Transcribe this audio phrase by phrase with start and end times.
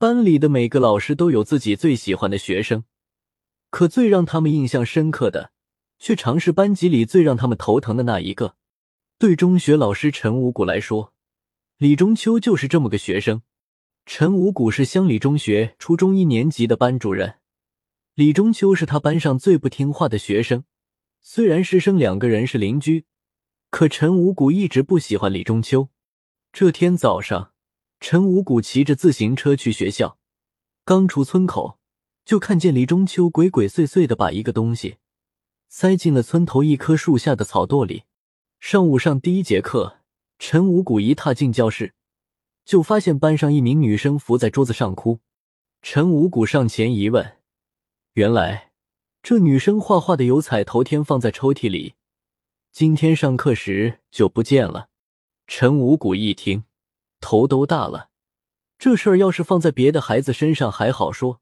[0.00, 2.84] 班里的每个老师都有自己最喜欢的学生，
[3.68, 5.52] 可最让他们印象深刻的，
[5.98, 8.56] 却常是班级里最让他们头疼的那一个。
[9.18, 11.12] 对中学老师陈五谷来说，
[11.76, 13.42] 李中秋就是这么个学生。
[14.06, 17.34] 陈五谷是乡里中学初中一年级的班主任，
[18.14, 20.64] 李中秋是他班上最不听话的学生。
[21.20, 23.04] 虽然师生两个人是邻居，
[23.68, 25.90] 可陈五谷一直不喜欢李中秋。
[26.54, 27.49] 这天早上。
[28.00, 30.18] 陈五谷骑着自行车去学校，
[30.86, 31.78] 刚出村口，
[32.24, 34.96] 就看见李中秋鬼鬼祟祟的把一个东西
[35.68, 38.04] 塞进了村头一棵树下的草垛里。
[38.58, 39.98] 上午上第一节课，
[40.38, 41.92] 陈五谷一踏进教室，
[42.64, 45.20] 就发现班上一名女生伏在桌子上哭。
[45.82, 47.36] 陈五谷上前一问，
[48.14, 48.72] 原来
[49.22, 51.94] 这女生画画的油彩头天放在抽屉里，
[52.72, 54.88] 今天上课时就不见了。
[55.46, 56.64] 陈五谷一听。
[57.20, 58.08] 头都大了，
[58.78, 61.40] 这事儿要是放在别的孩子身上还好说，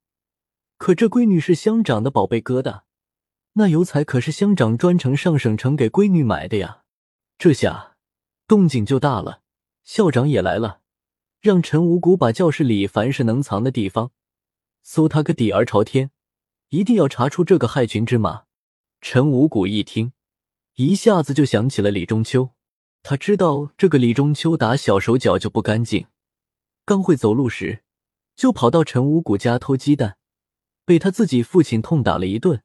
[0.77, 2.81] 可这闺女是乡长的宝贝疙瘩，
[3.53, 6.83] 那油彩可是乡长专程上省城给闺女买的呀。
[7.37, 7.95] 这下
[8.47, 9.41] 动静就大了，
[9.83, 10.81] 校长也来了，
[11.39, 14.11] 让陈五谷把教室里凡是能藏的地方
[14.83, 16.11] 搜他个底儿朝天，
[16.69, 18.43] 一定要查出这个害群之马。
[19.01, 20.11] 陈五谷一听，
[20.75, 22.51] 一下子就想起了李中秋。
[23.01, 26.07] 他知道这个李中秋打小手脚就不干净，
[26.85, 27.83] 刚会走路时
[28.35, 30.17] 就跑到陈五谷家偷鸡蛋，
[30.85, 32.61] 被他自己父亲痛打了一顿，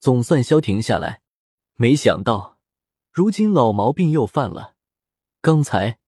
[0.00, 1.22] 总算消停下来。
[1.76, 2.58] 没想到
[3.12, 4.74] 如今老毛病又犯了。
[5.40, 5.98] 刚才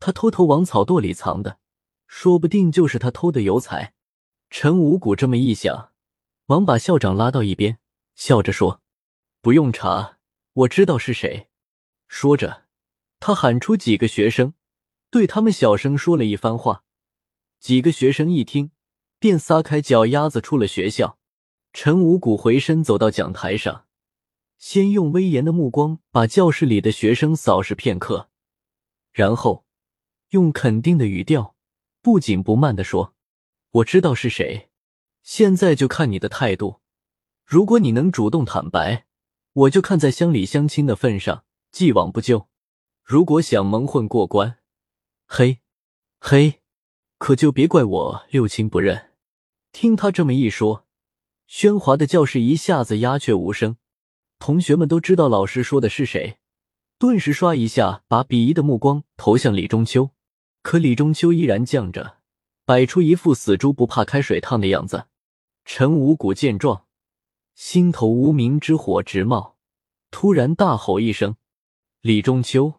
[0.00, 1.58] 他偷偷往草垛里藏的，
[2.06, 3.94] 说不定就是他偷的油彩。
[4.48, 5.92] 陈五谷这么一想，
[6.46, 7.78] 忙把校长拉到一边，
[8.14, 8.80] 笑着说
[9.42, 10.16] ：“不用查，
[10.54, 11.48] 我知道是谁。”
[12.08, 12.67] 说着。
[13.20, 14.54] 他喊出几个学生，
[15.10, 16.84] 对他们小声说了一番话。
[17.58, 18.70] 几个学生一听，
[19.18, 21.18] 便撒开脚丫子出了学校。
[21.72, 23.86] 陈五谷回身走到讲台上，
[24.56, 28.30] 先用威严的目光把教室里的学生扫视片刻，
[29.12, 29.64] 然后
[30.30, 31.56] 用肯定的语调，
[32.00, 33.14] 不紧不慢地说
[33.70, 34.70] ：“我知道是谁，
[35.22, 36.80] 现在就看你的态度。
[37.44, 39.06] 如果你能主动坦白，
[39.52, 42.47] 我就看在乡里乡亲的份上，既往不咎。”
[43.08, 44.58] 如果想蒙混过关，
[45.26, 45.60] 嘿，
[46.20, 46.60] 嘿，
[47.16, 49.12] 可就别怪我六亲不认。
[49.72, 50.84] 听他这么一说，
[51.48, 53.78] 喧哗的教室一下子鸦雀无声。
[54.38, 56.36] 同学们都知道老师说的是谁，
[56.98, 60.10] 顿时唰一下把鄙夷的目光投向李中秋。
[60.60, 62.18] 可李中秋依然犟着，
[62.66, 65.06] 摆出一副死猪不怕开水烫的样子。
[65.64, 66.84] 陈五谷见状，
[67.54, 69.56] 心头无名之火直冒，
[70.10, 71.36] 突然大吼一声
[72.02, 72.74] ：“李中秋！”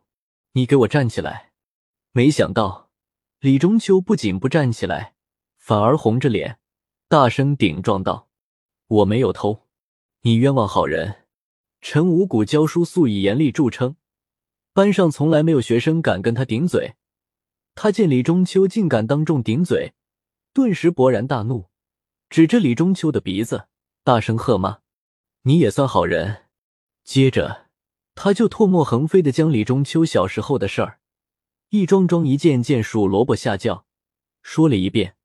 [0.54, 1.52] 你给我站起来！
[2.12, 2.90] 没想到
[3.40, 5.14] 李中秋不仅不站起来，
[5.58, 6.60] 反而红着脸，
[7.08, 8.30] 大声顶撞道
[8.88, 9.68] ：“我没有偷，
[10.22, 11.28] 你冤枉好人！”
[11.82, 13.96] 陈五谷教书素以严厉著称，
[14.74, 16.96] 班上从来没有学生敢跟他顶嘴。
[17.76, 19.94] 他见李中秋竟敢当众顶嘴，
[20.52, 21.70] 顿时勃然大怒，
[22.30, 23.68] 指着李中秋的鼻子，
[24.04, 24.80] 大声喝骂
[25.44, 26.48] ：“你也算好人！”
[27.06, 27.69] 接着。
[28.22, 31.00] 他就唾沫横飞的将李中秋小时候的事儿，
[31.70, 33.86] 一桩桩、一件件数萝卜下轿
[34.42, 35.16] 说了一遍。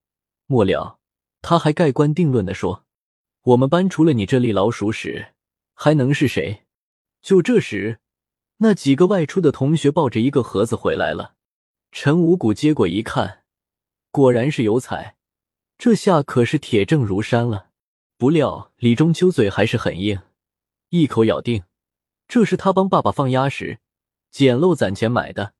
[0.45, 0.99] 末了，
[1.41, 2.85] 他还盖棺定论的说
[3.51, 5.33] ：“我们班除了你这粒老鼠屎，
[5.73, 6.63] 还能是谁？”
[7.21, 7.99] 就这时，
[8.59, 11.35] 那几个外出的同学抱着一个盒子回来了。
[11.91, 13.43] 陈五谷接过一看，
[14.09, 15.17] 果然是油彩，
[15.77, 17.71] 这下可是铁证如山了。
[18.17, 20.21] 不料李中秋嘴还是很硬，
[20.91, 21.65] 一口咬定。
[22.27, 23.79] 这是他帮爸爸放鸭时
[24.31, 25.53] 捡漏攒钱买的。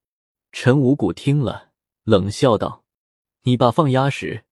[0.52, 1.72] 陈五谷听了，
[2.04, 2.84] 冷笑道
[3.44, 4.46] ：“你爸放鸭时，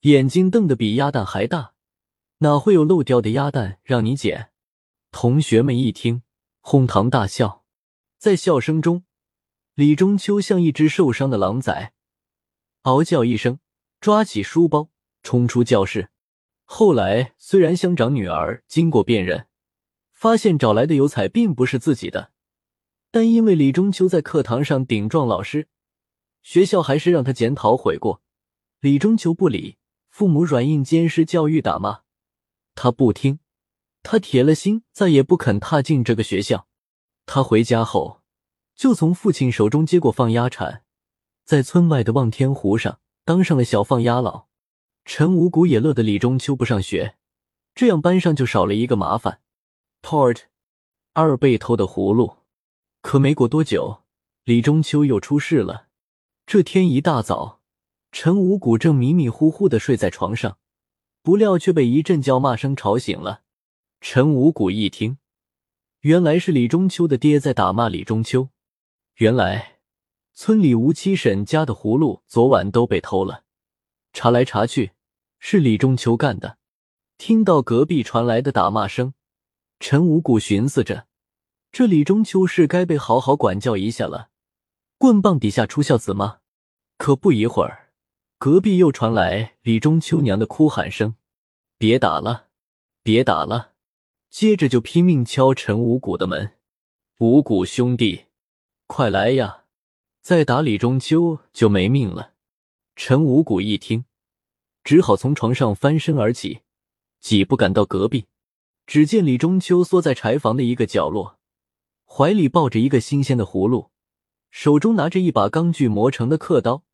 [0.00, 1.74] 眼睛瞪得比鸭蛋还大，
[2.38, 4.50] 哪会有漏掉的鸭蛋让你捡？”
[5.12, 6.22] 同学们一听，
[6.60, 7.64] 哄堂大笑。
[8.18, 9.04] 在笑声中，
[9.74, 11.92] 李中秋像一只受伤的狼崽，
[12.82, 13.60] 嗷叫一声，
[14.00, 14.88] 抓起书包
[15.22, 16.10] 冲出教室。
[16.64, 19.46] 后来，虽然乡长女儿经过辨认。
[20.24, 22.30] 发现找来的油彩并不是自己的，
[23.10, 25.68] 但因为李中秋在课堂上顶撞老师，
[26.42, 28.22] 学校还是让他检讨悔过。
[28.80, 29.76] 李中秋不理，
[30.08, 32.04] 父母软硬兼施，教育打骂，
[32.74, 33.38] 他不听，
[34.02, 36.66] 他铁了心再也不肯踏进这个学校。
[37.26, 38.22] 他回家后，
[38.74, 40.84] 就从父亲手中接过放鸭铲，
[41.44, 44.46] 在村外的望天湖上当上了小放鸭佬。
[45.04, 47.16] 陈五谷也乐得李中秋不上学，
[47.74, 49.42] 这样班上就少了一个麻烦。
[50.04, 50.42] Port
[51.14, 52.36] 二被偷的葫芦，
[53.00, 54.02] 可没过多久，
[54.44, 55.86] 李中秋又出事了。
[56.44, 57.62] 这天一大早，
[58.12, 60.58] 陈五谷正迷迷糊糊的睡在床上，
[61.22, 63.44] 不料却被一阵叫骂声吵醒了。
[64.02, 65.16] 陈五谷一听，
[66.00, 68.50] 原来是李中秋的爹在打骂李中秋。
[69.14, 69.78] 原来
[70.34, 73.44] 村里吴七婶家的葫芦昨晚都被偷了，
[74.12, 74.92] 查来查去
[75.38, 76.58] 是李中秋干的。
[77.16, 79.14] 听到隔壁传来的打骂声，
[79.80, 81.06] 陈五谷寻思着，
[81.70, 84.30] 这李中秋是该被好好管教一下了。
[84.96, 86.38] 棍棒底下出孝子吗？
[86.96, 87.92] 可不一会儿，
[88.38, 91.16] 隔壁又传来李中秋娘的哭喊声
[91.76, 92.48] ：“别打了，
[93.02, 93.72] 别打了！”
[94.30, 96.54] 接着就拼命敲陈五谷的门
[97.18, 98.26] ：“五谷兄弟，
[98.86, 99.64] 快来呀！
[100.22, 102.32] 再打李中秋就没命了。”
[102.96, 104.04] 陈五谷一听，
[104.82, 106.60] 只好从床上翻身而起。
[107.20, 108.26] 几步赶到隔壁，
[108.86, 111.38] 只见李中秋缩在柴房的一个角落，
[112.04, 113.90] 怀里抱着一个新鲜的葫芦，
[114.50, 116.84] 手中拿着一把钢锯磨成的刻刀，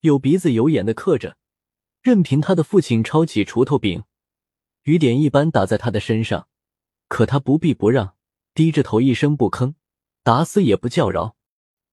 [0.00, 1.36] 有鼻子有眼的刻着，
[2.02, 4.04] 任凭他的父亲抄起锄头柄，
[4.82, 6.48] 雨点一般打在他的身上，
[7.08, 8.14] 可他不避不让，
[8.54, 9.74] 低着头一声不吭，
[10.22, 11.36] 打死也不叫饶。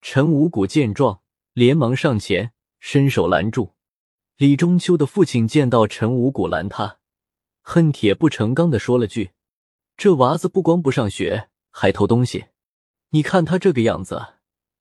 [0.01, 1.21] 陈五谷见状，
[1.53, 3.75] 连忙上前伸手拦住。
[4.38, 6.98] 李中秋的父亲见到陈五谷拦他。
[7.71, 9.30] 恨铁不成钢的说了句
[9.95, 12.45] ：“这娃子不光不上学，还偷东西。
[13.10, 14.19] 你看他这个样子，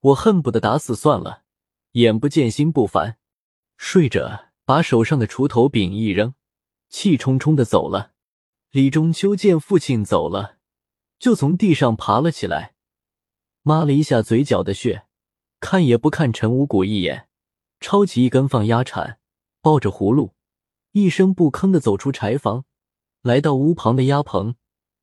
[0.00, 1.42] 我恨不得打死算了。”
[1.92, 3.18] 眼不见心不烦，
[3.76, 6.32] 睡着把手上的锄头柄一扔，
[6.88, 8.12] 气冲冲的走了。
[8.70, 10.56] 李中秋见父亲走了，
[11.18, 12.74] 就从地上爬了起来，
[13.60, 15.04] 抹了一下嘴角的血，
[15.60, 17.28] 看也不看陈五谷一眼，
[17.80, 19.18] 抄起一根放鸭铲，
[19.60, 20.32] 抱着葫芦，
[20.92, 22.64] 一声不吭的走出柴房。
[23.28, 24.54] 来到屋旁的鸭棚，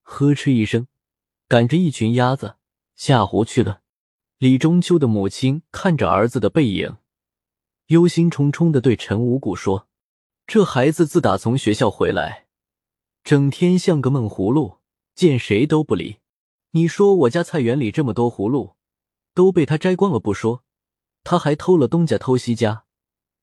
[0.02, 0.88] 呵斥一声，
[1.48, 2.56] 赶着一群鸭子
[2.96, 3.82] 下湖去了。
[4.40, 6.98] 李中秋的母亲看着儿子的背影，
[7.90, 9.88] 忧心忡忡的对陈五谷说
[10.48, 12.48] ：“这孩子自打从学校回来，
[13.24, 14.80] 整天像个闷葫芦，
[15.14, 16.18] 见谁都不理。
[16.72, 18.74] 你说我家菜园里这么多葫芦，
[19.36, 20.64] 都被他摘光了不说，
[21.24, 22.86] 他还偷了东家偷西家，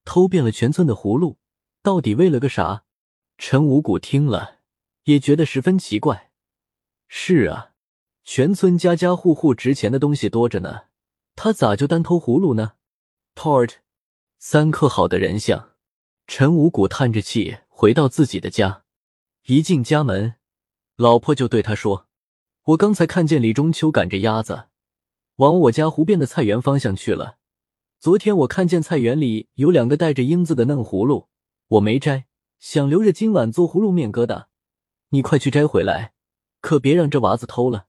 [0.04, 1.38] 偷遍了全村的葫芦，
[1.84, 2.82] 到底为了个啥？”
[3.38, 4.61] 陈五谷听了。
[5.04, 6.30] 也觉得十分奇怪。
[7.08, 7.72] 是啊，
[8.24, 10.84] 全村家家户户值钱的东西多着呢，
[11.36, 12.72] 他咋就单偷葫芦呢
[13.34, 13.74] ？Port，
[14.38, 15.70] 三刻好的人像。
[16.28, 18.84] 陈五谷叹着气回到自己的家，
[19.46, 20.36] 一进家门，
[20.96, 22.06] 老婆就对他说
[22.68, 24.66] ：“我刚才看见李中秋赶着鸭子
[25.36, 27.38] 往我家湖边的菜园方向去了。
[27.98, 31.28] 昨天我看见菜园里有两个带着缨子的嫩葫芦，
[31.68, 32.26] 我没摘，
[32.58, 34.46] 想留着今晚做葫芦面疙瘩。”
[35.14, 36.14] 你快去摘回来，
[36.62, 37.86] 可别让这娃子偷了。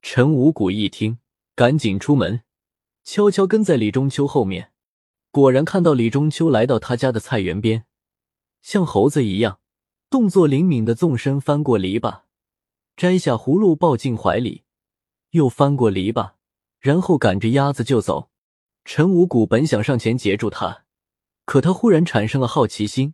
[0.00, 1.18] 陈五谷一听，
[1.54, 2.42] 赶紧出门，
[3.02, 4.72] 悄悄跟在李中秋后面。
[5.30, 7.84] 果然看到李中秋来到他家的菜园边，
[8.62, 9.60] 像猴子一样，
[10.08, 12.22] 动作灵敏的纵身翻过篱笆，
[12.96, 14.62] 摘下葫芦抱进怀里，
[15.32, 16.32] 又翻过篱笆，
[16.80, 18.30] 然后赶着鸭子就走。
[18.86, 20.84] 陈五谷本想上前截住他，
[21.44, 23.12] 可他忽然产生了好奇心，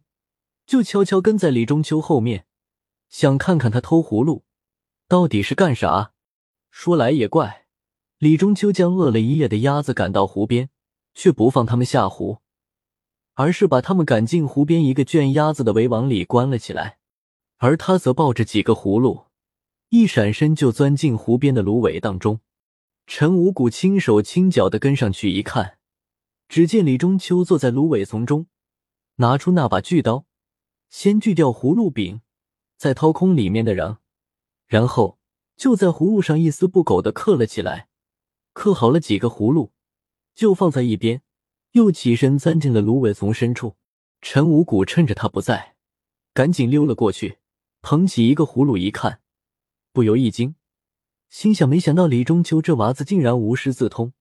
[0.64, 2.46] 就悄悄跟在李中秋后面。
[3.10, 4.44] 想看看他偷葫芦
[5.08, 6.12] 到底是干啥？
[6.70, 7.66] 说来也怪，
[8.18, 10.70] 李中秋将饿了一夜的鸭子赶到湖边，
[11.12, 12.38] 却不放他们下湖，
[13.34, 16.98] 而是把他们赶进湖边一个圈鸭子的围网里关了起来，
[17.56, 19.26] 而他则抱着几个葫芦，
[19.88, 22.40] 一闪身就钻进湖边的芦苇当中。
[23.08, 25.78] 陈五谷轻手轻脚的跟上去一看，
[26.48, 28.46] 只见李中秋坐在芦苇丛中，
[29.16, 30.26] 拿出那把锯刀，
[30.88, 32.20] 先锯掉葫芦柄。
[32.80, 33.98] 再掏空里面的瓤，
[34.66, 35.18] 然后
[35.54, 37.90] 就在葫芦上一丝不苟的刻了起来。
[38.54, 39.72] 刻好了几个葫芦，
[40.34, 41.20] 就放在一边，
[41.72, 43.76] 又起身钻进了芦苇丛深处。
[44.22, 45.76] 陈五谷趁着他不在，
[46.32, 47.40] 赶紧溜了过去，
[47.82, 49.20] 捧起一个葫芦一看，
[49.92, 50.54] 不由一惊，
[51.28, 54.14] 心想：没想到李中秋这娃子竟然无师自通，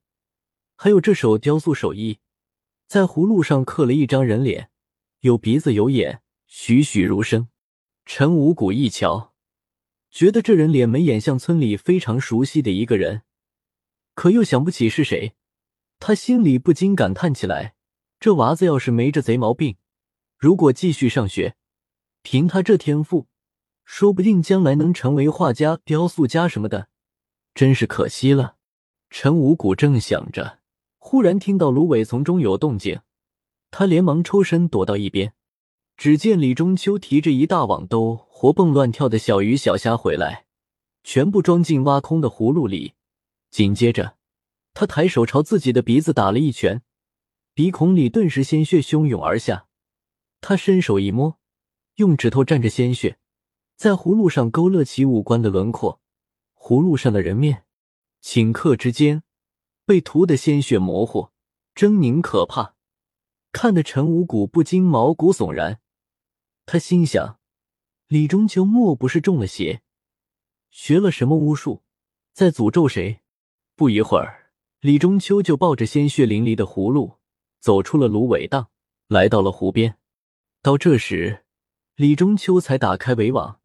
[0.75, 2.19] 还有这手雕塑手艺，
[2.87, 4.69] 在葫芦上刻了一张人脸，
[5.21, 7.47] 有鼻子有眼，栩栩如生。
[8.11, 9.35] 陈五谷一瞧，
[10.09, 13.21] 觉得这人脸眉眼像村里非常熟悉的一个人，
[14.15, 15.35] 可又想不起是谁，
[15.99, 17.75] 他心里不禁感叹起来：
[18.19, 19.77] 这娃子要是没这贼毛病，
[20.39, 21.55] 如果继续上学，
[22.23, 23.27] 凭他这天赋，
[23.85, 26.89] 说不定将来能成为画家、雕塑家什么的，
[27.53, 28.55] 真是可惜了。
[29.11, 30.61] 陈五谷正想着，
[30.97, 33.01] 忽然听到芦苇丛中有动静，
[33.69, 35.35] 他连忙抽身躲到一边。
[35.99, 40.45] 只见李中秋提着一大网兜活蹦乱跳的小鱼小虾回来，
[41.03, 42.93] 全部装进挖空的葫芦里。
[43.51, 44.15] 紧接着，
[44.73, 46.81] 他抬手朝自己的鼻子打了一拳，
[47.53, 49.67] 鼻孔里顿时鲜血汹涌而下。
[50.39, 51.37] 他伸手一摸，
[51.95, 53.17] 用指头蘸着鲜血，
[53.75, 55.99] 在葫芦上勾勒起五官的轮廓。
[56.55, 57.65] 葫芦上的人面，
[58.23, 59.23] 顷刻之间
[59.85, 61.31] 被涂得鲜血模糊、
[61.75, 62.75] 狰狞可怕，
[63.51, 65.81] 看得陈无谷不禁毛骨悚然。
[66.71, 67.39] 他心想：
[68.09, 69.81] 李中秋莫不是中了邪，
[70.69, 71.81] 学了什么巫术，
[72.31, 73.21] 在诅咒谁？
[73.75, 77.17] 不一会儿，李中秋就抱着鲜血淋漓的葫芦
[77.59, 78.69] 走出了芦苇荡，
[79.07, 79.97] 来到了湖边。
[80.61, 81.43] 到这时，
[81.95, 83.59] 李中秋才打开围网，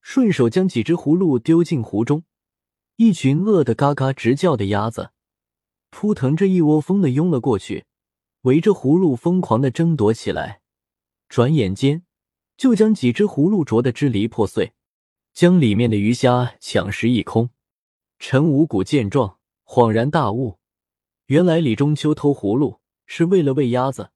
[0.00, 2.22] 顺手将几只葫芦丢进湖中。
[2.94, 5.10] 一群饿得嘎嘎直叫的鸭子，
[5.90, 7.86] 扑腾着一窝蜂的拥了过去，
[8.42, 10.60] 围着葫芦疯狂的争夺起来。
[11.28, 12.05] 转眼间，
[12.56, 14.72] 就将几只葫芦啄得支离破碎，
[15.32, 17.50] 将里面的鱼虾抢食一空。
[18.18, 20.58] 陈五谷见状，恍然大悟，
[21.26, 24.10] 原来李中秋偷葫芦是为了喂鸭子，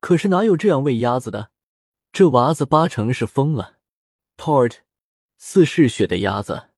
[0.00, 1.50] 可是哪有这样喂鸭子的？
[2.12, 3.78] 这娃子八成是疯了。
[4.36, 4.78] Port，
[5.36, 6.70] 似是血的鸭子。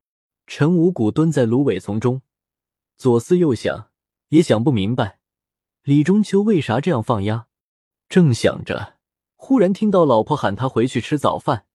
[0.47, 2.23] 陈五谷蹲在芦苇丛中，
[2.97, 3.91] 左思右想，
[4.29, 5.19] 也想不明白
[5.83, 7.47] 李中秋为啥这样放鸭。
[8.09, 8.96] 正想着，
[9.37, 11.67] 忽然听到老婆喊他回去吃早饭，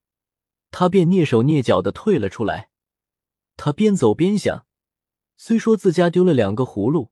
[0.71, 2.69] 他便蹑手蹑脚的退了出来。
[3.55, 4.65] 他边走边想，
[5.37, 7.11] 虽说自家丢了两个葫芦，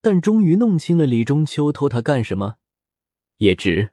[0.00, 2.56] 但终于弄清了李中秋偷他干什么，
[3.38, 3.90] 也值。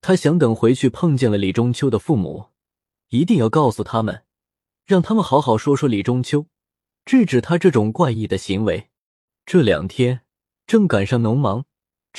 [0.00, 2.46] 他想等回去碰见了李中秋的父母，
[3.08, 4.24] 一定要告诉他们，
[4.84, 6.46] 让他们好好说说李中秋，
[7.04, 8.90] 制止他这种怪异的行为。
[9.44, 10.22] 这两天
[10.66, 11.64] 正赶上农忙，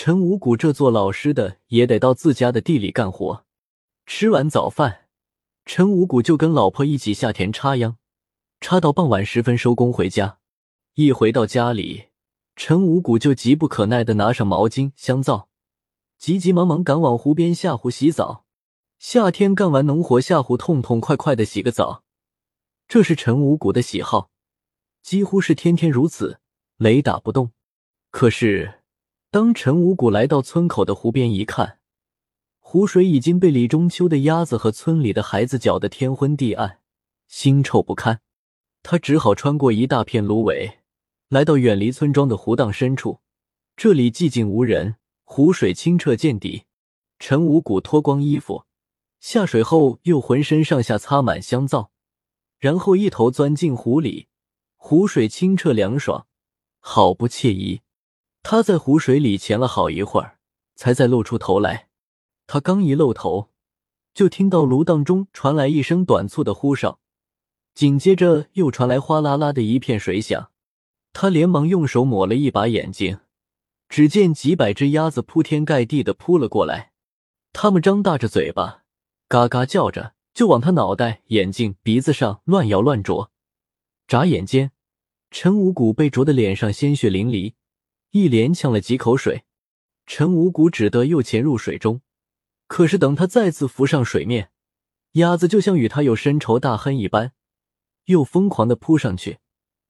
[0.02, 3.46] 陈五谷这做老师的也得到自家的地里干活。
[4.06, 5.10] 吃完早饭，
[5.66, 7.98] 陈五谷就跟老婆一起下田插秧，
[8.62, 10.40] 插到傍晚时分收工回家。
[10.94, 12.06] 一回到家里，
[12.56, 15.50] 陈五谷就急不可耐的拿上毛巾、香皂。
[16.18, 18.46] 急急忙忙赶往湖边下湖洗澡。
[19.00, 22.06] 夏天干完农活下湖，痛痛快快的洗个澡，
[22.88, 24.32] 这是陈五谷的喜好，
[25.02, 26.40] 几乎是天天如此，
[26.78, 27.52] 雷打不动。
[28.10, 28.79] 可是，
[29.32, 31.78] 当陈五谷来到村口的湖边一看，
[32.58, 36.80] 湖水已经被李中秋的鸭子和村里的孩子搅得天昏地暗，
[37.30, 38.22] 腥臭不堪。
[38.82, 40.80] 他只好穿过一大片芦苇，
[41.28, 43.20] 来到远离村庄的湖荡深处，
[43.78, 44.96] 这里寂静无人。
[45.26, 46.64] 湖水清澈见底，
[47.20, 48.64] 陈五谷脱光衣服
[49.20, 51.92] 下水后，又浑身上下擦满香皂，
[52.58, 54.28] 然后一头钻进湖里。
[54.76, 56.26] 湖水清澈凉爽，
[56.80, 57.82] 好不惬意。
[58.52, 60.40] 他在湖水里潜了好一会儿，
[60.76, 61.90] 才再露出头来。
[62.48, 63.52] 他刚一露头，
[64.12, 67.00] 就听到芦荡中传来一声短促的呼哨，
[67.76, 70.50] 紧接着又传来哗啦啦的一片水响。
[71.14, 73.20] 他连忙用手抹了一把眼睛。
[73.88, 76.94] 只见几百只鸭子铺天盖地的扑了过来，
[77.54, 78.84] 它们张大着嘴巴，
[79.28, 83.30] 嘎嘎叫着，就往他脑袋、眼睛、鼻子上乱咬乱啄。
[84.08, 84.72] 眨眼间，
[85.30, 87.54] 陈五谷被啄得脸上鲜血淋漓，
[88.12, 89.44] 一连呛了几口水。
[90.06, 92.02] 陈五谷只得又潜入水中，
[92.68, 94.52] 可是等他再次浮上水面，
[95.12, 97.34] 鸭子就像与他有深仇大恨一般，
[98.06, 99.38] 又疯狂的扑上去，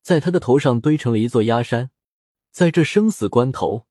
[0.02, 1.90] 在他的头上堆成了一座鸭山。
[2.50, 3.86] 在这生死关头。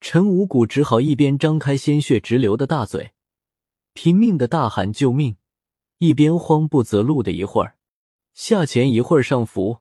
[0.00, 3.12] 陈五谷只好一边张开鲜血直流的大嘴，
[3.94, 5.38] 拼命的大喊救命，
[5.98, 7.78] 一边慌不择路的一会儿
[8.34, 9.78] 下潜，一会儿上浮。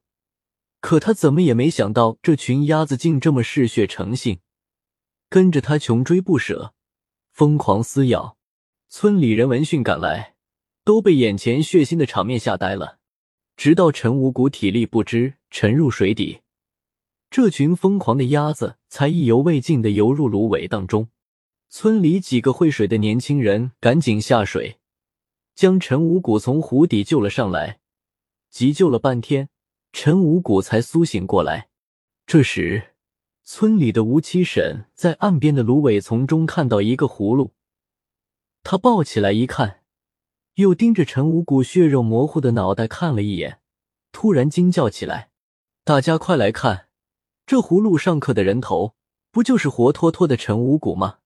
[0.83, 4.39] 可他怎么也没想到，这群鸭子竟这么嗜血成性，
[5.29, 6.73] 跟着他穷追不舍，
[7.31, 8.35] 疯狂撕咬。
[8.89, 10.35] 村里人闻讯赶来，
[10.83, 12.99] 都被眼前血腥的场面吓呆了。
[13.55, 16.41] 直到陈五谷体力不支，沉入水底。
[17.29, 21.07] 这群疯狂的鸭子才意犹未尽的游入芦苇荡中，
[21.69, 24.79] 村里几个会水的年轻人赶紧下水，
[25.55, 27.79] 将陈五谷从湖底救了上来。
[28.49, 29.47] 急救了半天，
[29.93, 31.69] 陈五谷才苏醒过来。
[32.25, 32.95] 这时，
[33.43, 37.53] 村里的吴七婶在岸边的芦苇丛中看到一个葫芦，
[38.63, 39.81] 她抱起来一看，
[40.55, 43.59] 又盯着陈五谷血肉模糊的脑袋看了一眼，
[44.11, 45.29] 突然惊叫起来
[45.85, 46.87] ：“大家快来看！”
[47.45, 48.95] 这葫芦上刻的人头，
[49.31, 51.19] 不就是活脱脱的陈五谷吗？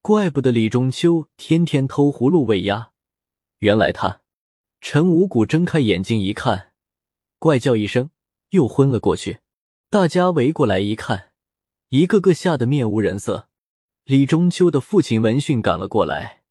[0.00, 2.92] 怪不得李中秋天天偷葫芦喂鸭，
[3.58, 4.20] 原来他……
[4.80, 6.73] 陈五谷睁开眼睛一看，
[7.44, 8.08] 怪叫一声，
[8.52, 9.40] 又昏了过去。
[9.90, 11.32] 大家围过来一看，
[11.90, 13.50] 一个个吓得面无人色。
[14.04, 16.42] 李中秋的父亲闻讯赶了过来。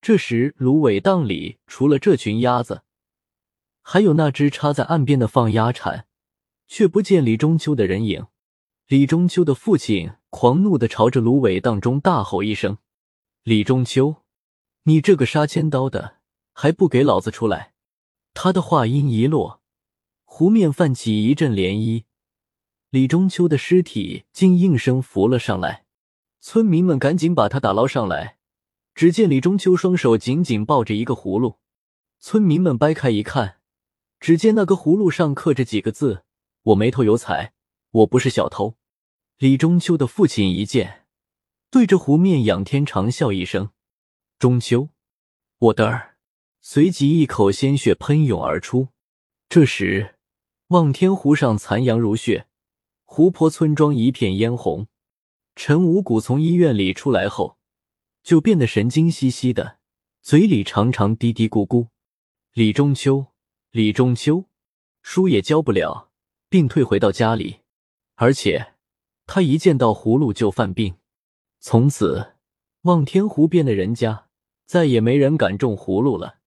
[0.00, 2.82] 这时，芦苇荡里除了这群鸭子，
[3.82, 6.06] 还有那只插在岸边的放鸭铲，
[6.68, 8.28] 却不见李中秋的人影。
[8.86, 12.78] 李中秋的父亲狂怒的朝着芦苇荡中大吼一声
[13.42, 14.22] ：“李中秋，
[14.84, 16.18] 你这个杀千刀的，
[16.52, 17.72] 还不给老子出来！”
[18.32, 19.59] 他的话音一落，
[20.32, 22.04] 湖面泛起一阵涟漪，
[22.88, 25.84] 李中秋的尸体竟应声浮了上来。
[26.40, 28.38] 村民们赶紧把他打捞上来。
[28.94, 31.58] 只见李中秋双手紧紧抱着一个葫芦，
[32.20, 33.56] 村民们掰开一看，
[34.20, 36.22] 只见那个葫芦上刻着几个字
[36.62, 37.52] ：“我没偷油彩，
[37.90, 38.76] 我不是小偷。”
[39.36, 41.06] 李中秋的父亲一见，
[41.70, 43.72] 对着湖面仰天长啸一声
[44.38, 44.90] ：“中秋，
[45.58, 46.16] 我的儿！”
[46.62, 48.88] 随即一口鲜血喷涌而出。
[49.48, 50.14] 这时，
[50.70, 52.46] 望天湖上残阳如血，
[53.04, 54.86] 湖泊村庄一片嫣红。
[55.56, 57.58] 陈五谷从医院里出来后。
[58.22, 59.78] 就变得神经兮兮的，
[60.20, 61.88] 嘴里常常嘀嘀咕咕。
[62.52, 63.28] 李中秋，
[63.70, 64.44] 李中秋，
[65.02, 66.10] 书也教不了，
[66.50, 67.60] 并退回到家里。
[68.16, 68.74] 而且
[69.26, 70.96] 他一见到葫芦就犯病。
[71.60, 72.34] 从此，
[72.82, 74.28] 望天湖边的人家
[74.66, 76.39] 再也没人敢种葫芦了。